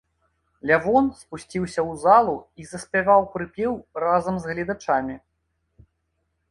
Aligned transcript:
Лявон 0.69 1.05
спусціўся 1.19 1.81
ў 1.89 2.01
залу 2.05 2.33
і 2.63 2.65
заспяваў 2.71 3.21
прыпеў 3.35 3.71
разам 4.05 4.35
з 4.43 4.55
гледачамі. 4.55 5.15